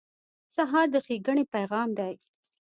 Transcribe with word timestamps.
سهار 0.55 0.87
د 0.93 0.95
ښېګڼې 1.05 1.43
پیغام 1.53 1.89
دی. 1.99 2.13